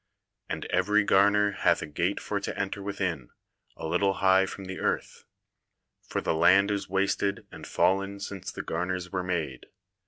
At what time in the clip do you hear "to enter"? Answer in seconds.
2.39-2.81